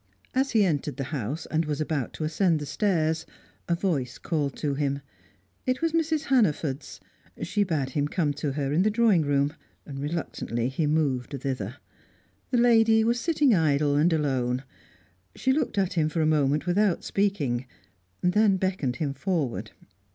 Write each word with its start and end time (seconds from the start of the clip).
As 0.33 0.53
he 0.53 0.65
entered 0.65 0.97
the 0.97 1.03
house 1.13 1.45
and 1.51 1.65
was 1.65 1.79
about 1.79 2.11
to 2.13 2.23
ascend 2.23 2.57
the 2.59 2.65
stairs, 2.65 3.27
a 3.69 3.75
voice 3.75 4.17
called 4.17 4.55
to 4.55 4.73
him. 4.73 5.01
It 5.67 5.83
was 5.83 5.91
Mrs. 5.91 6.23
Hannaford's; 6.23 6.99
she 7.43 7.63
bade 7.63 7.91
him 7.91 8.07
come 8.07 8.33
to 8.33 8.53
her 8.53 8.73
in 8.73 8.81
the 8.81 8.89
drawing 8.89 9.21
room. 9.21 9.53
Reluctantly 9.85 10.69
he 10.69 10.87
moved 10.87 11.39
thither. 11.39 11.75
The 12.49 12.57
lady 12.57 13.03
was 13.03 13.19
sitting 13.19 13.53
idle 13.53 13.95
and 13.95 14.11
alone; 14.11 14.63
she 15.35 15.53
looked 15.53 15.77
at 15.77 15.93
him 15.93 16.09
for 16.09 16.21
a 16.21 16.25
moment 16.25 16.65
without 16.65 17.03
speaking, 17.03 17.67
then 18.21 18.57
beckoned 18.57 18.95
him 18.95 19.13
forward. 19.13 19.69